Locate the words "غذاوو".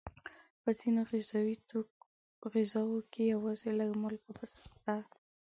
2.53-2.99